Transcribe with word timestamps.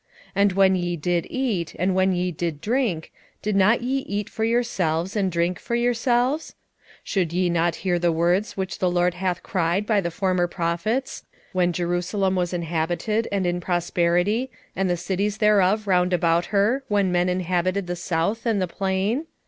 7:6 0.29 0.31
And 0.37 0.51
when 0.53 0.75
ye 0.75 0.95
did 0.97 1.27
eat, 1.29 1.75
and 1.77 1.93
when 1.93 2.11
ye 2.11 2.31
did 2.31 2.59
drink, 2.59 3.11
did 3.43 3.55
not 3.55 3.83
ye 3.83 3.99
eat 3.99 4.31
for 4.31 4.43
yourselves, 4.43 5.15
and 5.15 5.31
drink 5.31 5.59
for 5.59 5.75
yourselves? 5.75 6.55
7:7 7.01 7.01
Should 7.03 7.33
ye 7.33 7.51
not 7.51 7.75
hear 7.85 7.99
the 7.99 8.11
words 8.11 8.57
which 8.57 8.79
the 8.79 8.89
LORD 8.89 9.13
hath 9.13 9.43
cried 9.43 9.85
by 9.85 10.01
the 10.01 10.09
former 10.09 10.47
prophets, 10.47 11.23
when 11.53 11.71
Jerusalem 11.71 12.33
was 12.35 12.51
inhabited 12.51 13.27
and 13.31 13.45
in 13.45 13.61
prosperity, 13.61 14.49
and 14.75 14.89
the 14.89 14.97
cities 14.97 15.37
thereof 15.37 15.85
round 15.85 16.13
about 16.13 16.45
her, 16.47 16.83
when 16.87 17.11
men 17.11 17.29
inhabited 17.29 17.85
the 17.85 17.95
south 17.95 18.47
and 18.47 18.59
the 18.59 18.67
plain? 18.67 19.27